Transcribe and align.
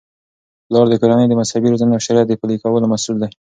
پلار 0.67 0.85
د 0.89 0.93
کورنی 1.01 1.25
د 1.29 1.33
مذهبي 1.41 1.67
روزنې 1.69 1.91
او 1.95 1.99
د 2.01 2.05
شریعت 2.05 2.27
د 2.29 2.33
پلي 2.41 2.55
کولو 2.63 2.91
مسؤل 2.93 3.15
دی. 3.19 3.29